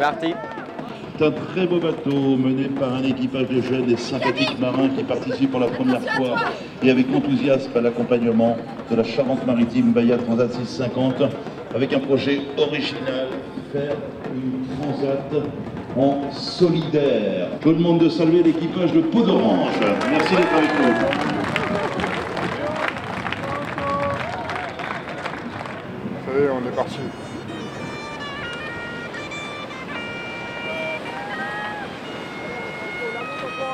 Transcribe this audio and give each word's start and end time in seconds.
C'est 0.00 1.26
un 1.26 1.30
très 1.30 1.66
beau 1.66 1.78
bateau 1.78 2.34
mené 2.38 2.68
par 2.68 2.94
un 2.94 3.02
équipage 3.02 3.48
de 3.48 3.60
jeunes 3.60 3.90
et 3.90 3.98
sympathiques 3.98 4.58
marins 4.58 4.88
qui 4.96 5.04
participent 5.04 5.50
pour 5.50 5.60
la 5.60 5.66
première 5.66 6.00
fois 6.00 6.36
et 6.82 6.90
avec 6.90 7.14
enthousiasme 7.14 7.70
à 7.76 7.82
l'accompagnement 7.82 8.56
de 8.90 8.96
la 8.96 9.04
Charente-Maritime 9.04 9.92
Bahia 9.92 10.16
Transat 10.16 10.54
650 10.54 11.22
avec 11.74 11.92
un 11.92 11.98
projet 11.98 12.40
original, 12.56 13.28
faire 13.74 13.96
une 14.34 14.64
transat 14.78 15.34
en 15.98 16.32
solidaire. 16.32 17.48
Je 17.60 17.68
vous 17.68 17.74
demande 17.74 17.98
de 17.98 18.08
saluer 18.08 18.42
l'équipage 18.42 18.94
de 18.94 19.02
Peau 19.02 19.22
d'Orange. 19.22 19.74
Merci 20.10 20.34
d'être 20.34 20.54
avec 20.54 20.70
nous. 20.78 20.94
Ça 26.24 26.32
y 26.32 26.42
est, 26.42 26.48
on 26.48 26.66
est 26.66 26.74
parti. 26.74 27.00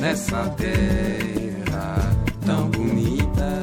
nessa 0.00 0.48
terra 0.56 2.10
tão 2.44 2.70
bonita. 2.70 3.62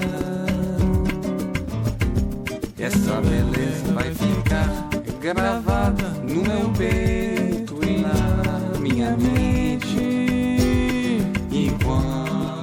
Essa 2.80 3.22
beleza 3.22 3.94
vai 3.94 4.14
ficar 4.14 4.88
gravada 5.20 6.10
no 6.24 6.44
meu 6.44 6.70
peito 6.78 7.80
e 7.84 8.02
na 8.02 8.80
minha 8.80 9.18
mente. 9.18 10.00
E 11.52 11.72
quando 11.84 12.18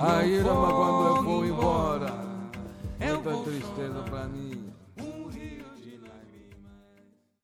Aí, 0.06 0.40
for 0.40 0.48
Rama, 0.48 0.72
quando 0.72 1.16
eu 1.16 1.24
vou 1.24 1.46
embora, 1.46 2.14
muita 3.00 3.50
tristeza 3.50 4.02
pra 4.08 4.24
mim. 4.28 4.64